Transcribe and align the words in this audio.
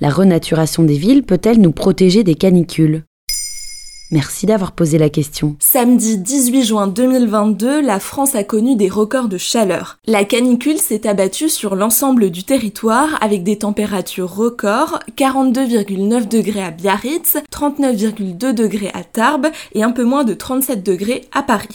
La 0.00 0.10
renaturation 0.10 0.82
des 0.82 0.98
villes 0.98 1.22
peut-elle 1.22 1.60
nous 1.60 1.70
protéger 1.70 2.24
des 2.24 2.34
canicules? 2.34 3.04
Merci 4.10 4.44
d'avoir 4.44 4.72
posé 4.72 4.98
la 4.98 5.08
question. 5.08 5.56
Samedi 5.60 6.18
18 6.18 6.64
juin 6.64 6.86
2022, 6.88 7.80
la 7.80 8.00
France 8.00 8.34
a 8.34 8.42
connu 8.42 8.74
des 8.74 8.88
records 8.88 9.28
de 9.28 9.38
chaleur. 9.38 9.98
La 10.06 10.24
canicule 10.24 10.78
s'est 10.78 11.06
abattue 11.06 11.48
sur 11.48 11.76
l'ensemble 11.76 12.30
du 12.30 12.42
territoire 12.42 13.22
avec 13.22 13.44
des 13.44 13.58
températures 13.58 14.34
records, 14.34 14.98
42,9 15.16 16.28
degrés 16.28 16.64
à 16.64 16.70
Biarritz, 16.70 17.38
39,2 17.52 18.52
degrés 18.52 18.90
à 18.94 19.04
Tarbes 19.04 19.48
et 19.74 19.84
un 19.84 19.92
peu 19.92 20.04
moins 20.04 20.24
de 20.24 20.34
37 20.34 20.84
degrés 20.84 21.22
à 21.32 21.42
Paris. 21.42 21.68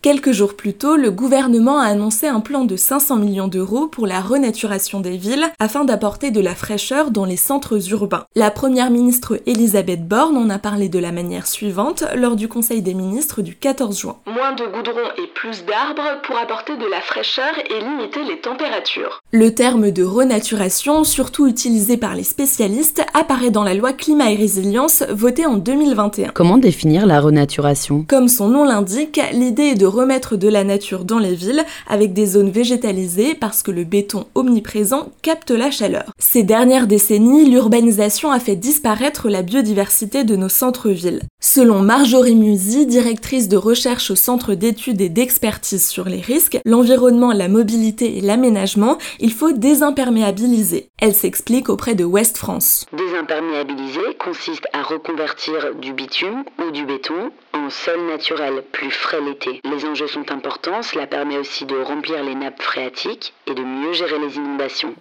Quelques 0.00 0.30
jours 0.30 0.54
plus 0.54 0.74
tôt, 0.74 0.94
le 0.94 1.10
gouvernement 1.10 1.80
a 1.80 1.86
annoncé 1.86 2.28
un 2.28 2.38
plan 2.38 2.64
de 2.64 2.76
500 2.76 3.16
millions 3.16 3.48
d'euros 3.48 3.88
pour 3.88 4.06
la 4.06 4.20
renaturation 4.20 5.00
des 5.00 5.16
villes 5.16 5.50
afin 5.58 5.84
d'apporter 5.84 6.30
de 6.30 6.40
la 6.40 6.54
fraîcheur 6.54 7.10
dans 7.10 7.24
les 7.24 7.36
centres 7.36 7.90
urbains. 7.90 8.24
La 8.36 8.52
première 8.52 8.92
ministre 8.92 9.40
Elisabeth 9.46 10.06
Borne 10.06 10.36
en 10.36 10.50
a 10.50 10.60
parlé 10.60 10.88
de 10.88 11.00
la 11.00 11.10
manière 11.10 11.48
suivante 11.48 12.04
lors 12.14 12.36
du 12.36 12.46
Conseil 12.46 12.80
des 12.80 12.94
ministres 12.94 13.42
du 13.42 13.56
14 13.56 13.98
juin. 13.98 14.18
Moins 14.26 14.52
de 14.52 14.66
goudron 14.66 15.02
et 15.16 15.26
plus 15.34 15.64
d'arbres 15.64 16.22
pour 16.22 16.38
apporter 16.38 16.76
de 16.76 16.86
la 16.86 17.00
fraîcheur 17.00 17.58
et 17.68 17.80
limiter 17.80 18.22
les 18.22 18.40
températures. 18.40 19.20
Le 19.30 19.52
terme 19.52 19.90
de 19.90 20.04
renaturation, 20.04 21.04
surtout 21.04 21.46
utilisé 21.48 21.98
par 21.98 22.14
les 22.14 22.22
spécialistes, 22.22 23.02
apparaît 23.12 23.50
dans 23.50 23.62
la 23.62 23.74
loi 23.74 23.92
climat 23.92 24.32
et 24.32 24.36
résilience 24.36 25.04
votée 25.10 25.44
en 25.44 25.58
2021. 25.58 26.30
Comment 26.30 26.56
définir 26.56 27.04
la 27.04 27.20
renaturation? 27.20 28.06
Comme 28.08 28.28
son 28.28 28.48
nom 28.48 28.64
l'indique, 28.64 29.20
l'idée 29.34 29.64
est 29.64 29.74
de 29.74 29.84
remettre 29.84 30.36
de 30.36 30.48
la 30.48 30.64
nature 30.64 31.04
dans 31.04 31.18
les 31.18 31.34
villes 31.34 31.62
avec 31.86 32.14
des 32.14 32.24
zones 32.24 32.48
végétalisées 32.48 33.34
parce 33.34 33.62
que 33.62 33.70
le 33.70 33.84
béton 33.84 34.24
omniprésent 34.34 35.10
capte 35.20 35.50
la 35.50 35.70
chaleur. 35.70 36.10
Ces 36.18 36.42
dernières 36.42 36.86
décennies, 36.86 37.50
l'urbanisation 37.50 38.30
a 38.30 38.40
fait 38.40 38.56
disparaître 38.56 39.28
la 39.28 39.42
biodiversité 39.42 40.24
de 40.24 40.36
nos 40.36 40.48
centres-villes. 40.48 41.20
Selon 41.42 41.80
Marjorie 41.80 42.34
Musi, 42.34 42.86
directrice 42.86 43.48
de 43.48 43.58
recherche 43.58 44.10
au 44.10 44.16
Centre 44.16 44.54
d'études 44.54 45.02
et 45.02 45.10
d'expertise 45.10 45.86
sur 45.86 46.06
les 46.06 46.22
risques, 46.22 46.58
l'environnement, 46.64 47.32
la 47.32 47.48
mobilité 47.48 48.16
et 48.16 48.22
l'aménagement, 48.22 48.96
il 49.20 49.32
faut 49.32 49.52
désimperméabiliser. 49.52 50.88
Elle 50.98 51.14
s'explique 51.14 51.68
auprès 51.68 51.94
de 51.94 52.04
West 52.04 52.38
France. 52.38 52.86
Désimperméabiliser 52.92 54.14
consiste 54.18 54.66
à 54.72 54.82
reconvertir 54.82 55.74
du 55.80 55.92
bitume 55.92 56.44
ou 56.58 56.70
du 56.70 56.84
béton 56.84 57.30
en 57.54 57.70
sol 57.70 58.06
naturel, 58.08 58.62
plus 58.72 58.90
frais 58.90 59.20
l'été. 59.20 59.60
Les 59.64 59.84
enjeux 59.84 60.06
sont 60.06 60.30
importants, 60.30 60.82
cela 60.82 61.06
permet 61.06 61.38
aussi 61.38 61.66
de 61.66 61.76
remplir 61.76 62.22
les 62.22 62.34
nappes 62.34 62.62
phréatiques 62.62 63.34
et 63.46 63.54
de 63.54 63.62
mieux 63.62 63.92
gérer 63.92 64.18
les 64.18 64.36
inondations. 64.36 64.94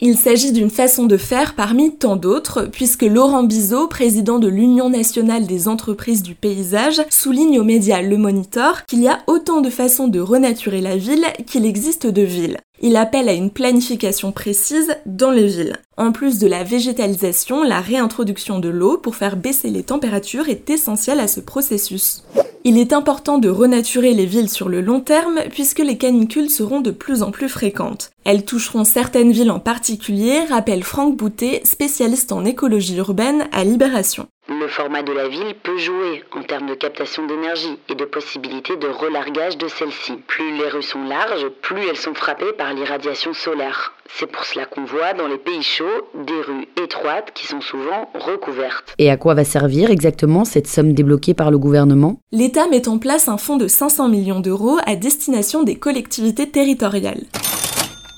Il 0.00 0.16
s'agit 0.16 0.52
d'une 0.52 0.70
façon 0.70 1.06
de 1.06 1.16
faire 1.16 1.54
parmi 1.54 1.96
tant 1.96 2.16
d'autres, 2.16 2.68
puisque 2.70 3.02
Laurent 3.02 3.42
Bizot, 3.42 3.88
président 3.88 4.38
de 4.38 4.48
l'Union 4.48 4.90
nationale 4.90 5.46
des 5.46 5.68
entreprises 5.68 6.22
du 6.22 6.34
paysage, 6.34 7.02
souligne 7.10 7.60
aux 7.60 7.64
médias 7.64 8.02
Le 8.02 8.18
Monitor 8.18 8.84
qu'il 8.86 9.02
y 9.02 9.08
a 9.08 9.20
autant 9.26 9.60
de 9.60 9.70
façons 9.70 10.08
de 10.08 10.20
renaturer 10.20 10.80
la 10.80 10.96
ville 10.96 11.26
qu'il 11.46 11.64
existe 11.64 12.06
de 12.06 12.22
villes. 12.22 12.58
Il 12.82 12.96
appelle 12.96 13.28
à 13.28 13.32
une 13.32 13.50
planification 13.50 14.32
précise 14.32 14.96
dans 15.06 15.30
les 15.30 15.46
villes. 15.46 15.76
En 15.96 16.12
plus 16.12 16.38
de 16.38 16.46
la 16.46 16.64
végétalisation, 16.64 17.62
la 17.62 17.80
réintroduction 17.80 18.58
de 18.58 18.68
l'eau 18.68 18.98
pour 18.98 19.16
faire 19.16 19.36
baisser 19.36 19.70
les 19.70 19.84
températures 19.84 20.48
est 20.48 20.68
essentielle 20.68 21.20
à 21.20 21.28
ce 21.28 21.40
processus. 21.40 22.24
Il 22.64 22.78
est 22.78 22.92
important 22.92 23.38
de 23.38 23.48
renaturer 23.48 24.12
les 24.12 24.26
villes 24.26 24.48
sur 24.48 24.68
le 24.68 24.80
long 24.80 25.00
terme 25.00 25.40
puisque 25.50 25.80
les 25.80 25.98
canicules 25.98 26.50
seront 26.50 26.80
de 26.80 26.90
plus 26.90 27.22
en 27.22 27.30
plus 27.30 27.48
fréquentes. 27.48 28.10
Elles 28.24 28.44
toucheront 28.44 28.84
certaines 28.84 29.32
villes 29.32 29.50
en 29.50 29.60
particulier, 29.60 30.40
rappelle 30.48 30.82
Franck 30.82 31.16
Boutet, 31.16 31.60
spécialiste 31.64 32.32
en 32.32 32.44
écologie 32.44 32.96
urbaine 32.96 33.46
à 33.52 33.64
Libération. 33.64 34.26
Le 34.76 34.82
format 34.82 35.04
de 35.04 35.12
la 35.12 35.28
ville 35.28 35.54
peut 35.62 35.78
jouer 35.78 36.24
en 36.32 36.42
termes 36.42 36.66
de 36.66 36.74
captation 36.74 37.24
d'énergie 37.28 37.78
et 37.88 37.94
de 37.94 38.04
possibilités 38.04 38.76
de 38.76 38.88
relargage 38.88 39.56
de 39.56 39.68
celle-ci. 39.68 40.14
Plus 40.26 40.56
les 40.58 40.68
rues 40.68 40.82
sont 40.82 41.04
larges, 41.04 41.46
plus 41.62 41.86
elles 41.88 41.96
sont 41.96 42.14
frappées 42.14 42.52
par 42.58 42.74
l'irradiation 42.74 43.32
solaire. 43.34 43.92
C'est 44.18 44.26
pour 44.26 44.44
cela 44.44 44.66
qu'on 44.66 44.84
voit 44.84 45.12
dans 45.12 45.28
les 45.28 45.38
pays 45.38 45.62
chauds 45.62 46.08
des 46.14 46.40
rues 46.40 46.66
étroites 46.82 47.30
qui 47.34 47.46
sont 47.46 47.60
souvent 47.60 48.10
recouvertes. 48.14 48.94
Et 48.98 49.10
à 49.10 49.16
quoi 49.16 49.34
va 49.34 49.44
servir 49.44 49.92
exactement 49.92 50.44
cette 50.44 50.66
somme 50.66 50.92
débloquée 50.92 51.34
par 51.34 51.52
le 51.52 51.58
gouvernement? 51.58 52.18
L'État 52.32 52.66
met 52.66 52.88
en 52.88 52.98
place 52.98 53.28
un 53.28 53.38
fonds 53.38 53.56
de 53.56 53.68
500 53.68 54.08
millions 54.08 54.40
d'euros 54.40 54.78
à 54.86 54.96
destination 54.96 55.62
des 55.62 55.76
collectivités 55.76 56.50
territoriales. 56.50 57.22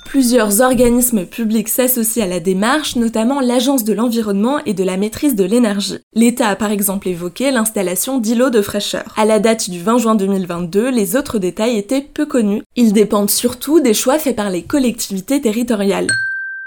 Plusieurs 0.09 0.61
organismes 0.61 1.27
publics 1.27 1.69
s'associent 1.69 2.25
à 2.25 2.29
la 2.29 2.41
démarche, 2.41 2.97
notamment 2.97 3.41
l'Agence 3.41 3.85
de 3.85 3.93
l'environnement 3.93 4.61
et 4.65 4.73
de 4.73 4.85
la 4.85 4.97
maîtrise 4.97 5.35
de 5.35 5.45
l'énergie. 5.45 5.99
L'État 6.15 6.49
a 6.49 6.57
par 6.57 6.71
exemple 6.71 7.09
évoqué 7.09 7.51
l'installation 7.51 8.19
d'îlots 8.19 8.51
de 8.51 8.63
fraîcheur. 8.63 9.13
À 9.17 9.25
la 9.25 9.41
date 9.41 9.69
du 9.69 9.81
20 9.83 9.99
juin 9.99 10.15
2022, 10.15 10.91
les 10.91 11.17
autres 11.17 11.39
détails 11.39 11.77
étaient 11.77 12.01
peu 12.01 12.25
connus. 12.25 12.63
Ils 12.77 12.93
dépendent 12.93 13.31
surtout 13.31 13.81
des 13.81 13.95
choix 13.95 14.19
faits 14.19 14.37
par 14.37 14.49
les 14.49 14.63
collectivités 14.63 15.41
territoriales. 15.41 16.09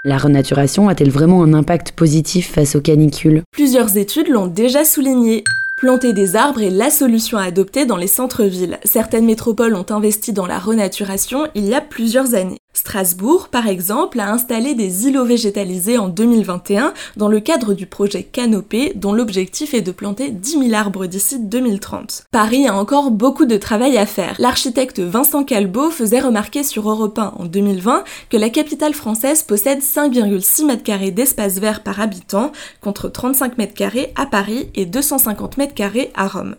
La 0.04 0.18
renaturation 0.18 0.88
a-t-elle 0.88 1.10
vraiment 1.10 1.42
un 1.42 1.54
impact 1.54 1.92
positif 1.92 2.52
face 2.52 2.76
aux 2.76 2.80
canicules? 2.80 3.42
Plusieurs 3.52 3.96
études 3.96 4.28
l'ont 4.28 4.46
déjà 4.46 4.84
souligné. 4.84 5.44
Planter 5.76 6.12
des 6.12 6.36
arbres 6.36 6.60
est 6.60 6.70
la 6.70 6.90
solution 6.90 7.38
à 7.38 7.44
adopter 7.44 7.86
dans 7.86 7.96
les 7.96 8.06
centres-villes. 8.06 8.78
Certaines 8.84 9.24
métropoles 9.24 9.74
ont 9.74 9.86
investi 9.88 10.34
dans 10.34 10.46
la 10.46 10.58
renaturation 10.58 11.48
il 11.54 11.64
y 11.64 11.74
a 11.74 11.80
plusieurs 11.80 12.34
années. 12.34 12.59
Strasbourg, 12.80 13.48
par 13.48 13.68
exemple, 13.68 14.18
a 14.20 14.32
installé 14.32 14.74
des 14.74 15.06
îlots 15.06 15.26
végétalisés 15.26 15.98
en 15.98 16.08
2021 16.08 16.94
dans 17.18 17.28
le 17.28 17.38
cadre 17.38 17.74
du 17.74 17.84
projet 17.84 18.22
Canopée, 18.22 18.92
dont 18.94 19.12
l'objectif 19.12 19.74
est 19.74 19.82
de 19.82 19.92
planter 19.92 20.30
10 20.30 20.68
000 20.68 20.72
arbres 20.72 21.04
d'ici 21.04 21.38
2030. 21.38 22.24
Paris 22.30 22.66
a 22.66 22.74
encore 22.74 23.10
beaucoup 23.10 23.44
de 23.44 23.58
travail 23.58 23.98
à 23.98 24.06
faire. 24.06 24.34
L'architecte 24.38 24.98
Vincent 24.98 25.44
Calbeau 25.44 25.90
faisait 25.90 26.20
remarquer 26.20 26.64
sur 26.64 26.88
Europe 26.88 27.18
1 27.18 27.34
en 27.38 27.44
2020 27.44 28.02
que 28.30 28.38
la 28.38 28.48
capitale 28.48 28.94
française 28.94 29.42
possède 29.42 29.80
5,6 29.80 30.66
m2 30.66 31.12
d'espace 31.12 31.58
vert 31.58 31.82
par 31.82 32.00
habitant, 32.00 32.50
contre 32.80 33.10
35 33.10 33.58
m2 33.58 34.08
à 34.16 34.24
Paris 34.24 34.70
et 34.74 34.86
250 34.86 35.58
m2 35.58 36.08
à 36.14 36.28
Rome. 36.28 36.56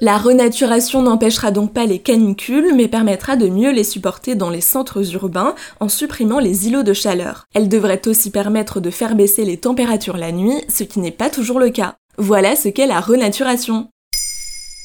La 0.00 0.16
renaturation 0.16 1.02
n'empêchera 1.02 1.50
donc 1.50 1.72
pas 1.72 1.84
les 1.84 1.98
canicules, 1.98 2.72
mais 2.76 2.86
permettra 2.86 3.34
de 3.34 3.48
mieux 3.48 3.72
les 3.72 3.82
supporter 3.82 4.36
dans 4.36 4.48
les 4.48 4.60
centres 4.60 5.12
urbains 5.14 5.56
en 5.80 5.88
supprimant 5.88 6.38
les 6.38 6.68
îlots 6.68 6.84
de 6.84 6.92
chaleur. 6.92 7.46
Elle 7.52 7.68
devrait 7.68 8.06
aussi 8.06 8.30
permettre 8.30 8.78
de 8.78 8.90
faire 8.90 9.16
baisser 9.16 9.44
les 9.44 9.56
températures 9.56 10.16
la 10.16 10.30
nuit, 10.30 10.62
ce 10.68 10.84
qui 10.84 11.00
n'est 11.00 11.10
pas 11.10 11.30
toujours 11.30 11.58
le 11.58 11.70
cas. 11.70 11.96
Voilà 12.16 12.54
ce 12.54 12.68
qu'est 12.68 12.86
la 12.86 13.00
renaturation. 13.00 13.88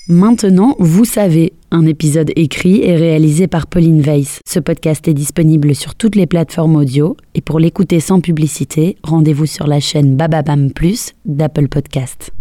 Maintenant, 0.10 0.76
vous 0.80 1.06
savez, 1.06 1.54
un 1.70 1.86
épisode 1.86 2.32
écrit 2.36 2.82
et 2.82 2.96
réalisé 2.96 3.46
par 3.48 3.68
Pauline 3.68 4.02
Weiss. 4.02 4.40
Ce 4.48 4.60
podcast 4.60 5.08
est 5.08 5.14
disponible 5.14 5.76
sur 5.76 5.94
toutes 5.94 6.16
les 6.16 6.26
plateformes 6.26 6.76
audio 6.76 7.16
et 7.36 7.42
pour 7.42 7.60
l'écouter 7.60 8.00
sans 8.00 8.20
publicité, 8.20 8.98
rendez-vous 9.04 9.46
sur 9.46 9.68
la 9.68 9.80
chaîne 9.80 10.16
Bababam 10.16 10.72
Plus 10.72 11.14
d'Apple 11.24 11.68
Podcast. 11.68 12.32